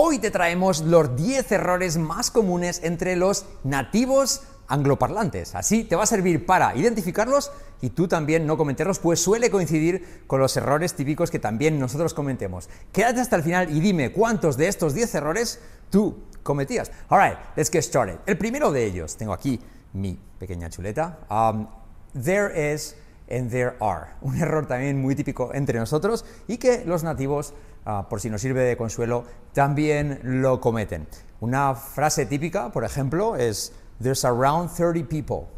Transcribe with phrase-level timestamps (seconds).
[0.00, 5.56] Hoy te traemos los 10 errores más comunes entre los nativos angloparlantes.
[5.56, 10.22] Así te va a servir para identificarlos y tú también no cometerlos, pues suele coincidir
[10.28, 12.68] con los errores típicos que también nosotros cometemos.
[12.92, 15.58] Quédate hasta el final y dime cuántos de estos 10 errores
[15.90, 16.92] tú cometías.
[17.08, 18.18] Alright, let's get started.
[18.24, 19.58] El primero de ellos, tengo aquí
[19.94, 21.18] mi pequeña chuleta.
[21.28, 21.66] Um,
[22.14, 22.94] there is
[23.30, 24.08] and there are.
[24.20, 27.54] Un error también muy típico entre nosotros y que los nativos,
[27.84, 31.06] ah, por si nos sirve de consuelo, también lo cometen.
[31.40, 35.48] Una frase típica, por ejemplo, es There's around 30 people.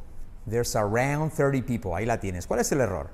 [0.48, 1.94] There's around 30 people.
[1.94, 2.46] Ahí la tienes.
[2.46, 3.08] ¿Cuál es el error?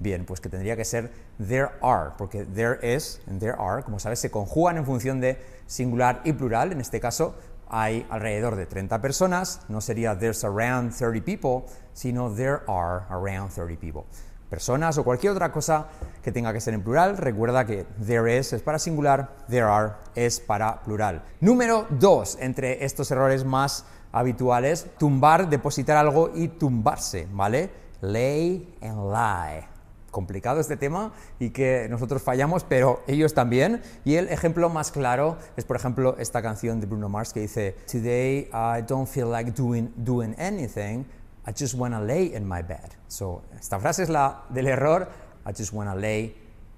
[0.00, 3.98] Bien, pues que tendría que ser there are, porque there is and there are, como
[3.98, 6.72] sabes, se conjugan en función de singular y plural.
[6.72, 7.34] En este caso,
[7.70, 13.50] hay alrededor de 30 personas, no sería there's around 30 people, sino there are around
[13.50, 14.04] 30 people.
[14.50, 15.88] Personas o cualquier otra cosa
[16.22, 19.92] que tenga que ser en plural, recuerda que there is es para singular, there are
[20.14, 21.22] es para plural.
[21.40, 27.70] Número 2, entre estos errores más habituales, tumbar, depositar algo y tumbarse, ¿vale?
[28.00, 29.77] Lay and lie
[30.10, 33.82] complicado este tema y que nosotros fallamos, pero ellos también.
[34.04, 37.76] Y el ejemplo más claro es, por ejemplo, esta canción de Bruno Mars que dice,
[37.90, 41.04] Today I don't feel like doing, doing anything,
[41.46, 42.90] I just wanna lay in my bed.
[43.06, 45.08] So, esta frase es la del error,
[45.46, 46.36] I just wanna lay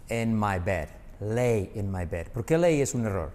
[0.08, 0.88] in my bed.
[1.20, 2.28] Lay in my bed.
[2.28, 3.32] ¿Por qué lay es un error?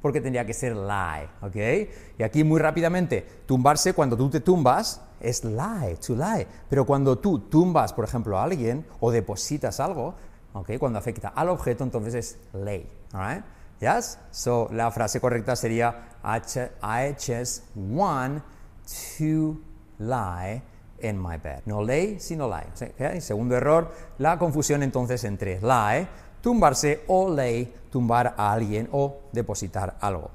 [0.00, 1.88] Porque tendría que ser lie, ¿ok?
[2.18, 6.46] Y aquí muy rápidamente, tumbarse, cuando tú te tumbas, es lie, to lie.
[6.68, 10.14] Pero cuando tú tumbas, por ejemplo, a alguien o depositas algo,
[10.52, 10.72] ¿ok?
[10.78, 13.44] Cuando afecta al objeto, entonces es lay, alright?
[13.80, 14.18] Yes?
[14.30, 18.42] So, la frase correcta sería I just want
[19.18, 19.58] to
[19.98, 20.62] lie
[21.00, 21.62] in my bed.
[21.64, 22.66] No lay, sino lie.
[22.92, 23.20] ¿okay?
[23.20, 26.08] Segundo error, la confusión entonces entre lie,
[26.42, 30.30] tumbarse, o lay, tumbar a alguien o depositar algo.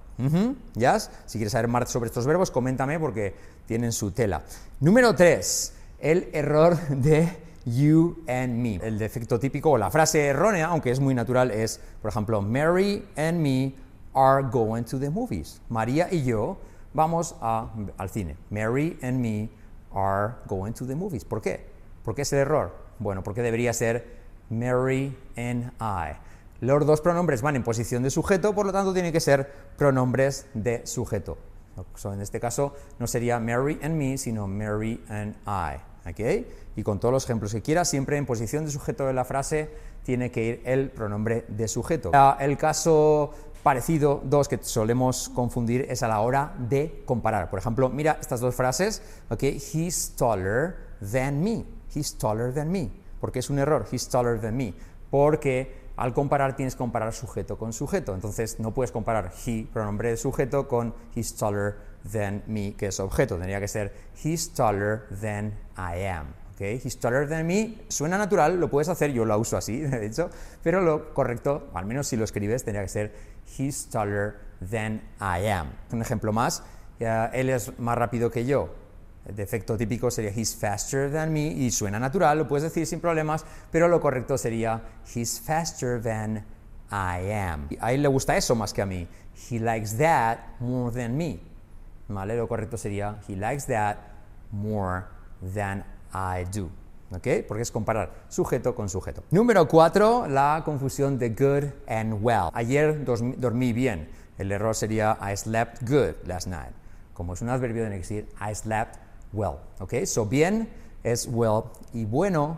[0.75, 1.11] ¿Yes?
[1.25, 3.35] Si quieres saber más sobre estos verbos, coméntame porque
[3.65, 4.43] tienen su tela.
[4.79, 8.75] Número 3, el error de you and me.
[8.75, 13.07] El defecto típico o la frase errónea, aunque es muy natural, es, por ejemplo, Mary
[13.17, 13.73] and me
[14.13, 15.61] are going to the movies.
[15.69, 16.57] María y yo
[16.93, 18.37] vamos al cine.
[18.49, 19.49] Mary and me
[19.93, 21.25] are going to the movies.
[21.25, 21.65] ¿Por qué?
[22.03, 22.75] ¿Por qué es el error?
[22.99, 26.17] Bueno, porque debería ser Mary and I.
[26.61, 30.45] Los dos pronombres van en posición de sujeto, por lo tanto tienen que ser pronombres
[30.53, 31.37] de sujeto
[32.05, 35.81] en este caso no sería Mary and me, sino Mary and I.
[36.75, 39.69] Y con todos los ejemplos que quieras, siempre en posición de sujeto de la frase
[40.03, 42.11] tiene que ir el pronombre de sujeto.
[42.39, 43.31] El caso
[43.63, 47.49] parecido, dos que solemos confundir, es a la hora de comparar.
[47.49, 49.01] Por ejemplo, mira estas dos frases,
[49.41, 50.75] he's taller
[51.11, 52.91] than me, he's taller than me.
[53.19, 53.87] ¿Por qué es un error?
[53.91, 54.75] He's taller than me.
[55.09, 58.13] Porque al comparar tienes que comparar sujeto con sujeto.
[58.13, 61.75] Entonces no puedes comparar he, pronombre de sujeto, con he's taller
[62.11, 63.35] than me, que es objeto.
[63.35, 66.27] Tendría que ser he's taller than I am.
[66.55, 66.79] Okay?
[66.83, 70.29] He's taller than me suena natural, lo puedes hacer, yo lo uso así, de hecho,
[70.63, 73.13] pero lo correcto, al menos si lo escribes, tendría que ser
[73.57, 75.73] he's taller than I am.
[75.91, 76.63] Un ejemplo más,
[76.99, 78.84] él es más rápido que yo.
[79.33, 83.43] Defecto típico sería he's faster than me y suena natural, lo puedes decir sin problemas,
[83.71, 84.83] pero lo correcto sería
[85.15, 86.45] he's faster than
[86.91, 87.67] I am.
[87.79, 89.07] A él le gusta eso más que a mí.
[89.49, 91.39] He likes that more than me.
[92.07, 92.37] ¿Vale?
[92.37, 93.97] Lo correcto sería he likes that
[94.51, 95.05] more
[95.53, 96.69] than I do.
[97.11, 97.45] ¿Ok?
[97.47, 99.23] Porque es comparar sujeto con sujeto.
[99.31, 102.49] Número 4, la confusión de good and well.
[102.53, 104.09] Ayer dormí bien.
[104.37, 106.73] El error sería I slept good last night.
[107.13, 108.97] Como es un adverbio, tiene que decir I slept
[109.35, 109.57] well.
[109.79, 110.05] ¿Ok?
[110.05, 110.69] So bien
[111.03, 112.57] es well y bueno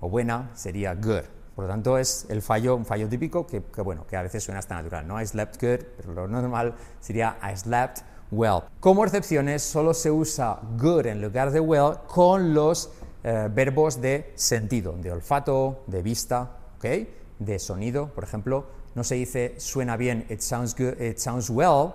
[0.00, 1.24] o buena sería good.
[1.56, 4.60] Por lo tanto, es el fallo, un fallo típico que, bueno, que a veces suena
[4.60, 5.08] hasta natural.
[5.08, 5.20] ¿no?
[5.20, 7.98] I slept good, pero lo normal sería I slept
[8.30, 8.60] well.
[8.78, 12.92] Como excepciones, solo se usa good en lugar de well con los
[13.24, 16.84] eh, verbos de sentido, de olfato, de vista, ¿ok?
[17.38, 18.66] de sonido, por ejemplo.
[18.94, 21.94] No se dice suena bien, it sounds good, it sounds well,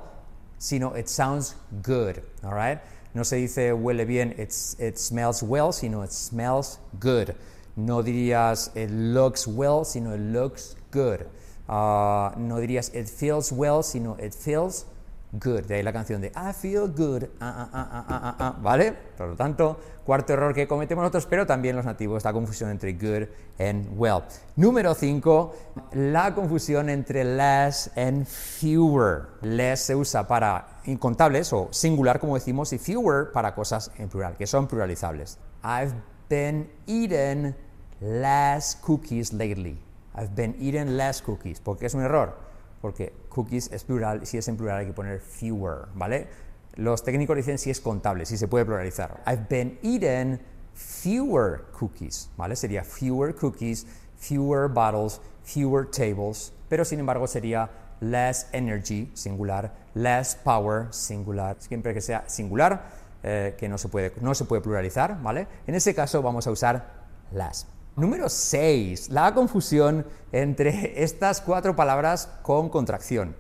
[0.58, 1.56] sino it sounds
[1.86, 2.18] good.
[2.44, 2.80] All right?
[3.14, 4.52] No se dice huele bien, it
[4.98, 7.36] smells well, sino it smells good.
[7.76, 11.28] No dirías it looks well, sino it looks good.
[11.68, 14.86] Ah, no dirías it feels well, sino it feels
[15.34, 15.66] good.
[15.66, 18.94] De ahí la canción de I feel good, ah, ah, ¿vale?
[19.18, 22.94] Por lo tanto, cuarto error que cometemos nosotros, pero también los nativos, la confusión entre
[22.94, 23.28] good
[23.60, 24.24] and well.
[24.56, 25.56] Número 5,
[25.94, 29.28] la confusión entre less and fewer.
[29.42, 34.36] Less se usa para incontables o singular, como decimos, y fewer para cosas en plural,
[34.38, 35.40] que son pluralizables.
[35.64, 35.94] I've
[36.30, 37.56] been eating
[38.00, 39.80] less cookies lately.
[40.16, 41.60] I've been eating less cookies.
[41.60, 42.53] ¿Por qué es un error?
[42.84, 46.28] Porque cookies es plural, si es en plural hay que poner fewer, ¿vale?
[46.76, 49.24] Los técnicos dicen si es contable, si se puede pluralizar.
[49.26, 50.38] I've been eating
[50.74, 52.58] fewer cookies, ¿vale?
[52.58, 53.88] Sería fewer cookies,
[54.18, 57.70] fewer bottles, fewer tables, pero sin embargo sería
[58.02, 62.90] less energy, singular, less power, singular, siempre que sea singular,
[63.24, 65.48] eh, que no se, puede, no se puede pluralizar, ¿vale?
[65.68, 66.86] En ese caso vamos a usar
[67.32, 67.66] less.
[67.96, 69.10] Número 6.
[69.10, 73.36] La confusión entre estas cuatro palabras con contracción.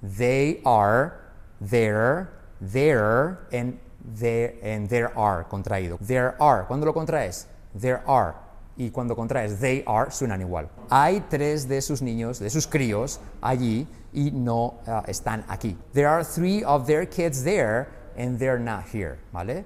[0.00, 1.12] They are,
[1.60, 2.28] there,
[2.60, 3.78] there, and
[4.18, 5.98] there, and there are, contraído.
[5.98, 6.66] There are.
[6.66, 7.46] ¿Cuándo lo contraes?
[7.78, 8.34] There are.
[8.78, 10.70] Y cuando contraes they are, suenan igual.
[10.88, 15.76] Hay tres de sus niños, de sus críos, allí y no uh, están aquí.
[15.92, 19.18] There are three of their kids there and they're not here.
[19.32, 19.64] ¿Vale?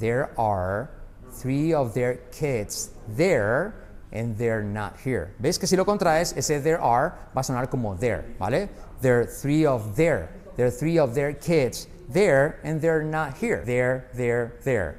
[0.00, 0.90] There are
[1.32, 3.74] three of their kids there
[4.12, 5.34] and they're not here.
[5.38, 8.68] ¿Ves que si lo contraes, ese there are va a sonar como there, ¿vale?
[9.00, 13.38] There are three of their, there are three of their kids there and they're not
[13.38, 13.62] here.
[13.64, 14.98] There, there, there.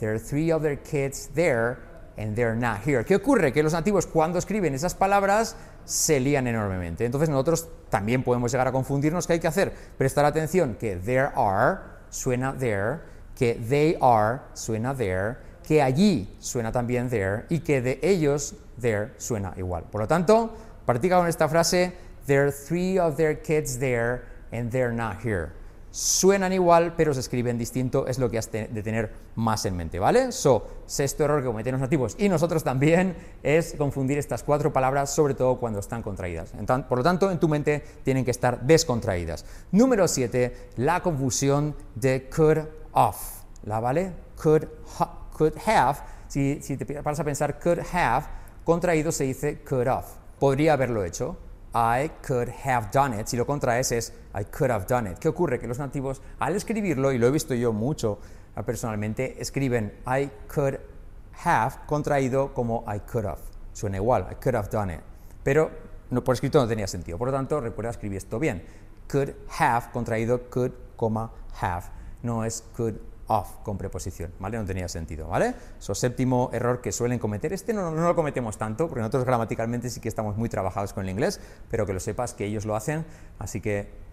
[0.00, 1.78] There are three of their kids there
[2.16, 3.04] and they're not here.
[3.04, 3.52] ¿Qué ocurre?
[3.52, 7.04] Que los nativos cuando escriben esas palabras se lían enormemente.
[7.04, 9.26] Entonces nosotros también podemos llegar a confundirnos.
[9.26, 9.72] ¿Qué hay que hacer?
[9.98, 11.80] Prestar atención que there are
[12.10, 13.00] suena there,
[13.36, 19.12] que they are suena there, que allí suena también there y que de ellos there
[19.16, 19.84] suena igual.
[19.90, 20.52] Por lo tanto,
[20.86, 21.92] practica con esta frase,
[22.26, 24.22] there are three of their kids there
[24.52, 25.64] and they're not here.
[25.90, 30.00] Suenan igual, pero se escriben distinto, es lo que has de tener más en mente,
[30.00, 30.32] ¿vale?
[30.32, 35.14] So, sexto error que cometen los nativos y nosotros también es confundir estas cuatro palabras,
[35.14, 36.52] sobre todo cuando están contraídas.
[36.88, 39.44] Por lo tanto, en tu mente tienen que estar descontraídas.
[39.70, 42.58] Número siete, la confusión de could
[42.90, 44.10] off, ¿la vale?
[44.42, 44.66] Could,
[45.36, 45.98] could have,
[46.28, 48.26] si, si te paras a pensar could have,
[48.64, 50.16] contraído se dice could off.
[50.38, 51.36] Podría haberlo hecho,
[51.74, 53.26] I could have done it.
[53.26, 55.18] Si lo contraes es I could have done it.
[55.18, 55.58] ¿Qué ocurre?
[55.58, 58.18] Que los nativos, al escribirlo, y lo he visto yo mucho
[58.64, 60.78] personalmente, escriben I could
[61.44, 63.40] have contraído como I could have.
[63.72, 65.00] Suena igual, I could have done it.
[65.42, 65.70] Pero
[66.24, 67.18] por escrito no tenía sentido.
[67.18, 68.64] Por lo tanto, recuerda escribir esto bien.
[69.10, 70.72] Could have contraído could,
[71.60, 71.86] have.
[72.22, 72.94] No es could
[73.28, 74.58] off con preposición, ¿vale?
[74.58, 75.54] No tenía sentido, ¿vale?
[75.78, 77.52] So, séptimo error que suelen cometer.
[77.52, 81.04] Este no, no, lo cometemos tanto, porque nosotros gramaticalmente sí que estamos muy trabajados con
[81.04, 81.40] el inglés,
[81.70, 83.04] pero que lo sepas que ellos lo hacen,
[83.38, 84.03] así que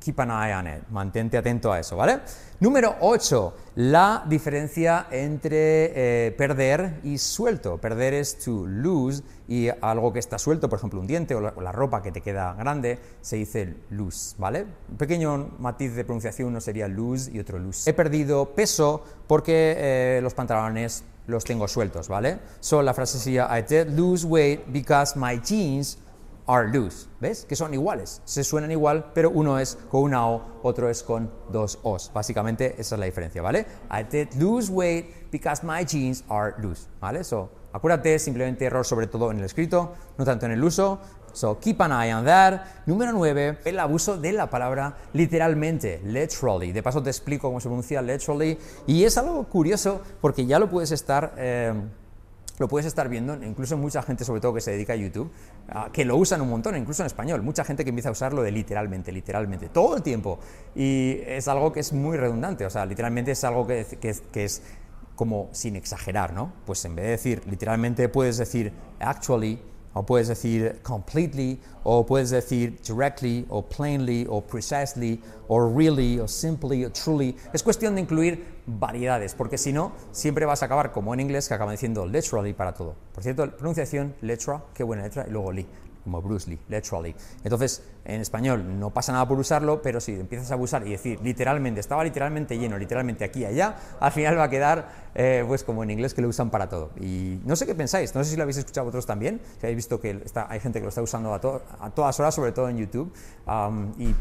[0.00, 2.20] keep an eye on it, mantente atento a eso, ¿vale?
[2.60, 7.78] Número 8, la diferencia entre eh, perder y suelto.
[7.78, 11.72] Perder es to lose y algo que está suelto, por ejemplo un diente o la,
[11.72, 14.66] ropa que te queda grande, se dice lose, ¿vale?
[14.90, 17.88] Un pequeño matiz de pronunciación, uno sería lose y otro lose.
[17.88, 22.40] He perdido peso porque eh, los pantalones los tengo sueltos, ¿vale?
[22.58, 25.98] So la frase sería I did lose weight because my jeans
[26.48, 27.06] are loose.
[27.20, 27.44] ¿Ves?
[27.44, 28.22] Que son iguales.
[28.24, 32.10] Se suenan igual, pero uno es con una O, otro es con dos O's.
[32.12, 33.66] Básicamente esa es la diferencia, ¿vale?
[33.90, 36.88] I did lose weight because my jeans are loose.
[37.00, 37.22] ¿Vale?
[37.22, 40.98] So, acuérdate, simplemente error sobre todo en el escrito, no tanto en el uso.
[41.34, 42.62] So, keep an eye on that.
[42.86, 46.72] Número 9, el abuso de la palabra literalmente, literally.
[46.72, 48.58] De paso te explico cómo se pronuncia literally.
[48.86, 51.34] Y es algo curioso porque ya lo puedes estar...
[51.36, 51.74] Eh,
[52.58, 55.30] lo puedes estar viendo, incluso mucha gente, sobre todo que se dedica a YouTube,
[55.68, 57.42] ah, que lo usan un montón, incluso en español.
[57.42, 60.38] Mucha gente que empieza a usarlo de literalmente, literalmente, todo el tiempo.
[60.74, 64.62] Y es algo que es muy redundante, o sea, literalmente es algo que, que es
[65.14, 66.52] como sin exagerar, ¿no?
[66.64, 69.60] Pues en vez de decir literalmente, puedes decir actually
[69.94, 76.28] o puedes decir completely, o puedes decir directly, o plainly, o precisely, o really, o
[76.28, 77.36] simply, o truly.
[77.52, 81.48] Es cuestión de incluir variedades, porque si no, siempre vas a acabar como en inglés,
[81.48, 82.94] que acaban diciendo literally para todo.
[83.14, 85.66] Por cierto, pronunciación, letra, qué buena letra, y luego li
[86.08, 87.14] como Bruce Lee, literally.
[87.44, 91.20] Entonces, en español no pasa nada por usarlo, pero si empiezas a abusar y decir
[91.22, 95.62] literalmente, estaba literalmente lleno, literalmente aquí y allá, al final va a quedar eh, pues
[95.62, 96.90] como en inglés que lo usan para todo.
[96.98, 99.76] Y no sé qué pensáis, no sé si lo habéis escuchado vosotros también, si habéis
[99.76, 102.78] visto que está, hay gente que lo está usando a, todas horas, sobre todo en
[102.78, 103.12] YouTube,
[103.98, 104.14] y,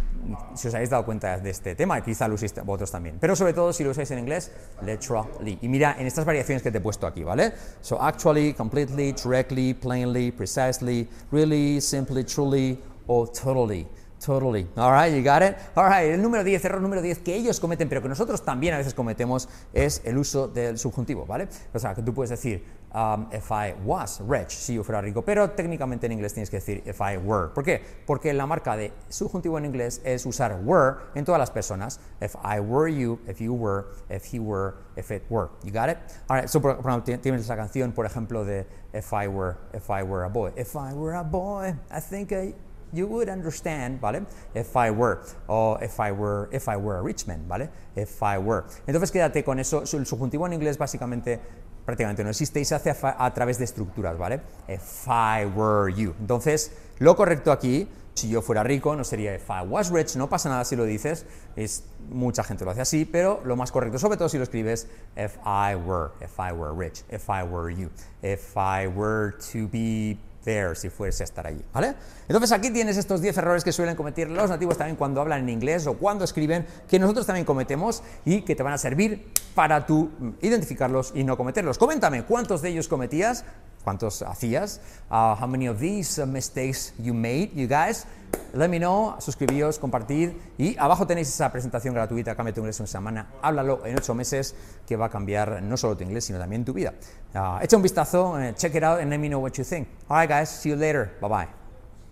[0.56, 3.18] si os habéis dado cuenta de este tema, quizá lo uséis vosotros también.
[3.22, 4.52] Pero sobre todo si lo usáis en inglés,
[4.82, 5.60] literally.
[5.62, 7.54] Y mira en estas variaciones que te he puesto aquí, ¿vale?
[7.82, 13.88] So actually, completely, directly, plainly, precisely, really, simply, truly or totally.
[14.24, 14.68] Totally.
[14.76, 15.56] All right, you got it?
[15.76, 18.74] All right, el número 10, error número 10 que ellos cometen, pero que nosotros también
[18.74, 21.48] a veces cometemos, es el uso del subjuntivo, ¿vale?
[21.74, 25.22] O sea, que tú puedes decir, um, if I was rich, si yo fuera rico,
[25.22, 27.50] pero técnicamente en inglés tienes que decir if I were.
[27.54, 27.82] ¿Por qué?
[28.06, 32.00] Porque la marca de subjuntivo en inglés es usar were en todas las personas.
[32.20, 35.50] If I were you, if you were, if he were, if it were.
[35.64, 35.98] You got it?
[36.28, 39.90] All right, so por, ejemplo, tienes la canción, por ejemplo, de if I were, if
[39.90, 40.52] I were a boy.
[40.56, 42.56] If I were a boy, I think I
[42.94, 44.26] you would understand, ¿vale?
[44.54, 47.70] If I were, o if I were, if I were a rich man, ¿vale?
[47.96, 48.64] If I were.
[48.86, 49.84] Entonces quédate con eso.
[49.94, 51.40] El subjuntivo en inglés básicamente
[51.86, 54.42] prácticamente no existe y se hace a, a través de estructuras, ¿vale?
[54.68, 56.14] If I were you.
[56.20, 60.28] Entonces, lo correcto aquí si yo fuera rico, no sería if I was rich, no
[60.28, 61.26] pasa nada si lo dices,
[61.56, 64.88] es, mucha gente lo hace así, pero lo más correcto, sobre todo si lo escribes
[65.16, 67.90] if I were, if I were rich, if I were you,
[68.24, 70.18] if I were to be
[70.76, 71.94] si fuese a estar allí, ¿vale?
[72.28, 75.50] Entonces aquí tienes estos 10 errores que suelen cometer los nativos también cuando hablan en
[75.50, 79.86] inglés o cuando escriben, que nosotros también cometemos y que te van a servir para
[79.86, 80.10] tú
[80.42, 81.78] identificarlos y no cometerlos.
[81.78, 83.44] Coméntame, ¿cuántos de ellos cometías?
[83.84, 84.82] Cuántos hacías.
[85.10, 88.06] Uh, how many of these uh, mistakes you made, you guys?
[88.54, 92.84] Let me know, suscribíos, compartid y abajo tenéis esa presentación gratuita, Cambia tu inglés en
[92.84, 94.56] una semana, háblalo en ocho meses
[94.86, 96.94] que va a cambiar no solo tu inglés sino también tu vida.
[97.34, 99.88] Uh, echa un vistazo, uh, check it out and let me know what you think.
[100.10, 101.67] Alright guys, see you later, bye bye.